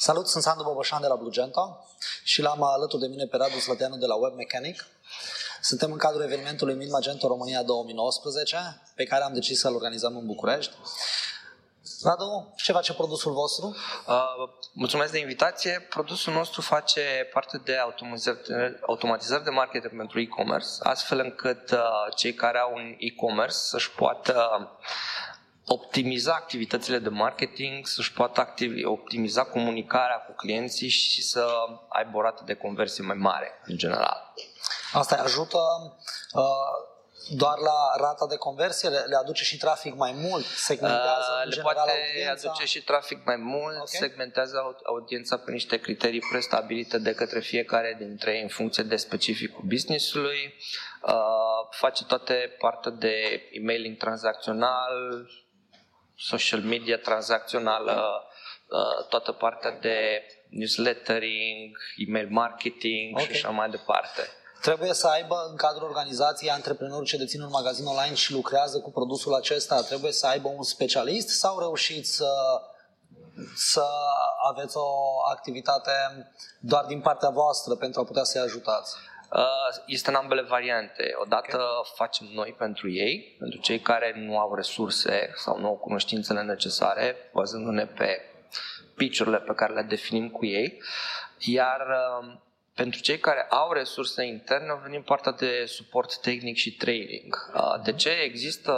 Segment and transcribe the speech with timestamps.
[0.00, 1.86] Salut, sunt Sandu Boboșan de la Blugento
[2.22, 4.86] și l-am alături de mine pe Radu Slăteanu de la Web Mechanic.
[5.60, 8.56] Suntem în cadrul evenimentului Min Magento România 2019,
[8.94, 10.74] pe care am decis să-l organizăm în București.
[12.02, 13.76] Radu, ce face produsul vostru?
[14.06, 15.86] Uh, mulțumesc de invitație.
[15.88, 18.40] Produsul nostru face parte de automatizări,
[18.86, 21.78] automatizări de marketing pentru e-commerce, astfel încât uh,
[22.16, 24.68] cei care au un e-commerce să-și poată
[25.68, 31.48] optimiza activitățile de marketing, să-și poată activi, optimiza comunicarea cu clienții și să
[31.88, 34.32] aibă o rată de conversie mai mare, în general.
[34.92, 35.58] Asta ajută
[36.32, 36.42] uh,
[37.30, 38.88] doar la rata de conversie?
[38.88, 40.44] Le aduce și trafic mai mult?
[40.44, 42.48] Segmentează uh, în Le general poate audiența?
[42.48, 43.86] aduce și trafic mai mult, okay.
[43.86, 49.64] segmentează audiența pe niște criterii prestabilite de către fiecare dintre ei în funcție de specificul
[49.66, 50.54] businessului,
[51.02, 51.12] uh,
[51.70, 55.26] face toate partea de emailing tranzacțional,
[56.18, 58.22] social media tranzacțională,
[58.68, 63.26] uh, toată partea de newslettering, email marketing okay.
[63.26, 64.22] și așa mai departe.
[64.60, 68.90] Trebuie să aibă în cadrul organizației antreprenori ce dețin un magazin online și lucrează cu
[68.90, 72.30] produsul acesta, trebuie să aibă un specialist sau reușiți să,
[73.56, 73.86] să
[74.50, 74.88] aveți o
[75.30, 75.90] activitate
[76.60, 78.94] doar din partea voastră pentru a putea să-i ajutați?
[79.32, 81.12] Uh, este în ambele variante.
[81.22, 81.92] Odată okay.
[81.94, 87.16] facem noi pentru ei, pentru cei care nu au resurse sau nu au cunoștințele necesare,
[87.32, 88.20] bazându-ne pe
[88.96, 90.82] pitch pe care le definim cu ei,
[91.38, 92.34] iar uh,
[92.74, 97.34] pentru cei care au resurse interne, venim partea de suport tehnic și training.
[97.54, 98.72] Uh, de ce există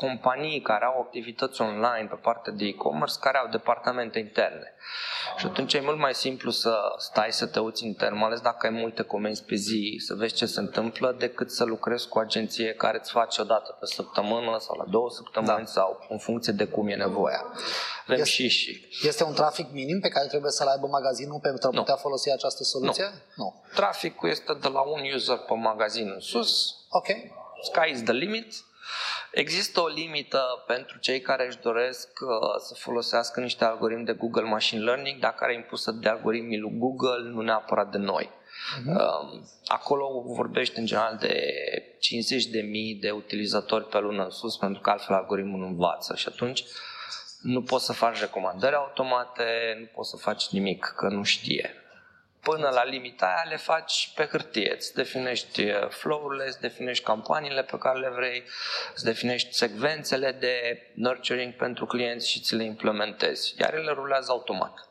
[0.00, 4.74] companii care au activități online pe partea de e-commerce care au departamente interne.
[5.36, 8.66] Și atunci e mult mai simplu să stai să te uiți intern, mai ales dacă
[8.66, 12.20] ai multe comenzi pe zi, să vezi ce se întâmplă, decât să lucrezi cu o
[12.20, 15.70] agenție care îți face o dată pe săptămână sau la două săptămâni da.
[15.70, 17.44] sau în funcție de cum e nevoia.
[18.06, 18.88] Vrem este, și și.
[19.02, 22.62] Este un trafic minim pe care trebuie să-l aibă magazinul pentru a putea folosi această
[22.62, 23.04] soluție?
[23.04, 23.44] Nu.
[23.44, 23.62] nu.
[23.74, 26.76] Traficul este de la un user pe magazin în sus.
[26.88, 27.06] Ok.
[27.62, 28.54] Sky is the limit
[29.34, 34.42] Există o limită pentru cei care își doresc uh, să folosească niște algoritmi de Google
[34.42, 38.30] Machine Learning, dar care e impusă de algoritmii lui Google, nu neapărat de noi.
[38.30, 39.44] Uh-huh.
[39.66, 41.52] Acolo vorbește în general de
[41.98, 46.14] 50 de mii de utilizatori pe lună în sus, pentru că altfel algoritmul nu învață
[46.16, 46.64] și atunci
[47.40, 49.44] nu poți să faci recomandări automate,
[49.78, 51.83] nu poți să faci nimic, că nu știe
[52.44, 54.74] până la limita aia le faci pe hârtie.
[54.76, 58.44] Îți definești uh, flow-urile, îți definești campaniile pe care le vrei,
[58.94, 60.54] îți definești secvențele de
[60.94, 63.54] nurturing pentru clienți și ți le implementezi.
[63.58, 64.88] Iar ele rulează automat.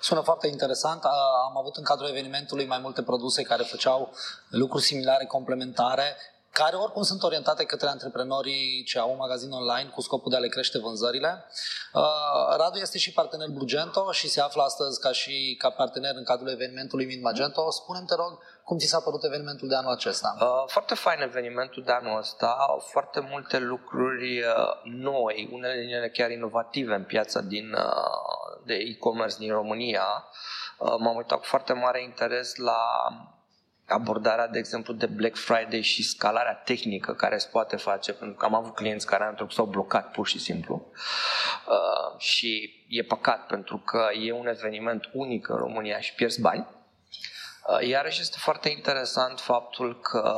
[0.00, 1.04] Sună foarte interesant.
[1.48, 4.14] Am avut în cadrul evenimentului mai multe produse care făceau
[4.48, 6.16] lucruri similare, complementare
[6.52, 10.38] care oricum sunt orientate către antreprenorii ce au un magazin online cu scopul de a
[10.38, 11.44] le crește vânzările.
[11.92, 16.24] Uh, Radu este și partener Blugento și se află astăzi ca și ca partener în
[16.24, 17.70] cadrul evenimentului Min Magento.
[17.70, 20.36] Spune-mi, te rog, cum ți s-a părut evenimentul de anul acesta?
[20.40, 22.56] Uh, foarte fain evenimentul de anul ăsta.
[22.68, 28.62] Au foarte multe lucruri uh, noi, unele din ele chiar inovative în piața din, uh,
[28.64, 30.24] de e-commerce din România.
[30.78, 32.78] Uh, m-am uitat cu foarte mare interes la
[33.90, 38.44] abordarea, de exemplu, de Black Friday și scalarea tehnică care se poate face, pentru că
[38.44, 40.92] am avut clienți care am s-au blocat pur și simplu.
[41.66, 46.66] Uh, și e păcat pentru că e un eveniment unic în România și pierzi bani.
[47.66, 50.34] Uh, iarăși este foarte interesant faptul că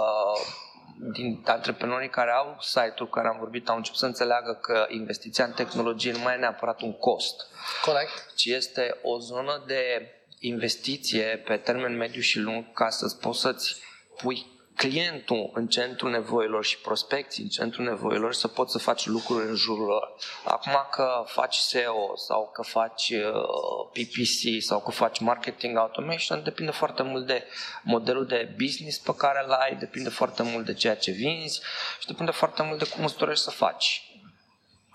[1.12, 5.52] din antreprenorii care au site-uri care am vorbit au început să înțeleagă că investiția în
[5.52, 7.46] tehnologie nu mai e neapărat un cost.
[7.84, 8.34] Corect.
[8.34, 10.12] Ci este o zonă de
[10.44, 13.76] investiție pe termen mediu și lung ca să poți să-ți
[14.16, 14.46] pui
[14.76, 19.54] clientul în centrul nevoilor și prospecții în centrul nevoilor să poți să faci lucruri în
[19.54, 20.14] jurul lor.
[20.44, 26.70] Acum că faci SEO sau că faci uh, PPC sau că faci marketing automation depinde
[26.70, 27.44] foarte mult de
[27.82, 31.60] modelul de business pe care îl ai, depinde foarte mult de ceea ce vinzi
[32.00, 34.11] și depinde foarte mult de cum îți dorești să faci.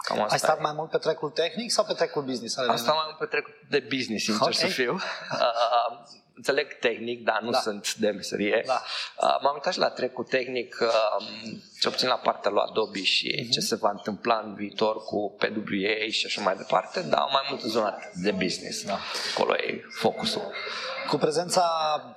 [0.08, 0.62] Cam asta Ai stat e.
[0.62, 2.58] mai mult pe trecul tehnic sau pe trecul business?
[2.58, 4.54] Am stat mai mult pe trecul de business, sincer okay.
[4.54, 4.94] să fiu.
[4.94, 5.00] Uh,
[6.40, 7.58] înțeleg tehnic, dar nu da.
[7.58, 8.64] sunt de meserie.
[8.66, 8.82] Da.
[9.22, 11.26] Uh, m-am uitat și la trecul tehnic, uh,
[11.80, 13.52] ce puțin la partea lui Adobe și uh-huh.
[13.52, 17.62] ce se va întâmpla în viitor cu PWA și așa mai departe, dar mai mult
[17.64, 18.86] în zona de business.
[18.86, 18.98] Da.
[19.34, 20.52] Acolo e focusul.
[21.08, 21.64] Cu prezența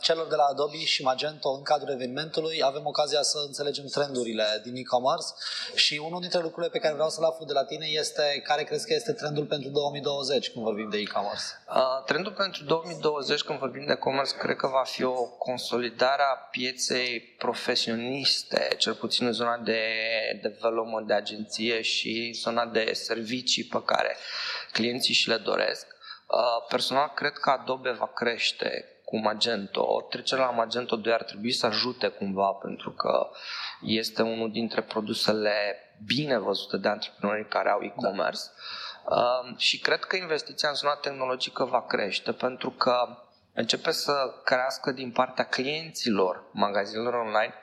[0.00, 4.76] celor de la Adobe și Magento în cadrul evenimentului, avem ocazia să înțelegem trendurile din
[4.76, 5.26] e-commerce
[5.74, 8.86] și unul dintre lucrurile pe care vreau să-l aflu de la tine este care crezi
[8.86, 11.44] că este trendul pentru 2020 când vorbim de e-commerce?
[11.68, 16.34] Uh, trendul pentru 2020 când vorbim de e-commerce cred că va fi o consolidare a
[16.50, 19.80] pieței profesioniste, cel puțin în zona de
[20.42, 24.16] development de agenție și zona de servicii pe care
[24.72, 25.98] clienții și le doresc.
[26.30, 30.06] Uh, personal, cred că Adobe va crește cu Magento.
[30.10, 33.28] Trecerea la Magento 2 ar trebui să ajute cumva pentru că
[33.80, 35.52] este unul dintre produsele
[36.04, 38.40] bine văzute de antreprenorii care au e-commerce.
[39.08, 39.16] Da.
[39.16, 43.18] Uh, și cred că investiția în zona tehnologică va crește pentru că
[43.54, 47.54] începe să crească din partea clienților magazinelor online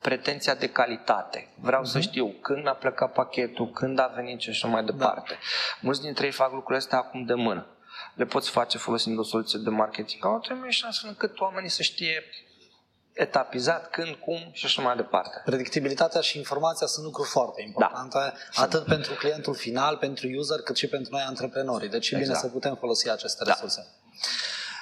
[0.00, 1.48] pretenția de calitate.
[1.60, 1.90] Vreau uh-huh.
[1.90, 2.06] să mhm.
[2.06, 4.92] știu când a plecat pachetul, când a venit și așa mai da.
[4.92, 5.32] departe.
[5.32, 5.38] Da.
[5.80, 7.66] Mulți dintre ei fac lucrurile astea acum de mână.
[8.14, 12.24] Le poți face folosind o soluție de marketing automation astfel încât oamenii să știe
[13.12, 15.42] etapizat, când, cum și așa mai departe.
[15.44, 18.62] Predictibilitatea și informația sunt lucruri foarte importante, da.
[18.62, 21.88] atât pentru clientul final, pentru user, cât și pentru noi antreprenorii.
[21.88, 22.24] Deci e exact.
[22.24, 23.52] bine să putem folosi aceste da.
[23.52, 23.86] resurse.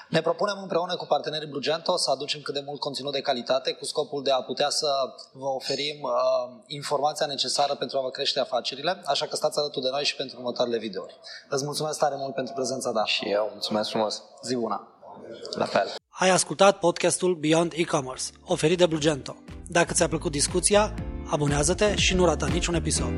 [0.09, 3.85] Ne propunem împreună cu partenerii Blugento să aducem cât de mult conținut de calitate cu
[3.85, 4.87] scopul de a putea să
[5.33, 6.11] vă oferim uh,
[6.67, 10.37] informația necesară pentru a vă crește afacerile, așa că stați alături de noi și pentru
[10.37, 11.17] următoarele videouri.
[11.49, 13.05] Îți mulțumesc tare mult pentru prezența ta.
[13.05, 14.23] Și eu, mulțumesc frumos.
[14.43, 14.89] Zi bună!
[15.55, 15.95] La fel.
[16.09, 19.37] Ai ascultat podcastul Beyond E-Commerce, oferit de Blugento.
[19.67, 20.95] Dacă ți-a plăcut discuția,
[21.31, 23.13] abonează-te și nu rata niciun episod.